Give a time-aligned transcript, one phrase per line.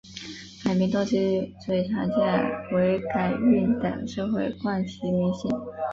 [0.63, 2.17] 改名动机最常见
[2.73, 5.47] 为改运等社会惯习迷信。